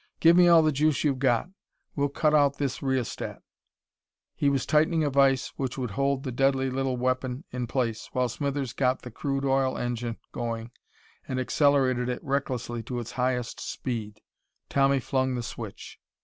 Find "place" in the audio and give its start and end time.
7.67-8.09